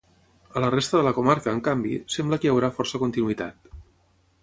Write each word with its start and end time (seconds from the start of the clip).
A 0.59 0.63
la 0.63 0.71
resta 0.75 0.97
de 1.01 1.05
la 1.07 1.11
comarca, 1.17 1.53
en 1.57 1.61
canvi, 1.69 1.93
sembla 2.17 2.41
que 2.41 2.49
hi 2.49 2.53
haurà 2.55 2.73
força 2.79 3.03
continuïtat. 3.07 3.73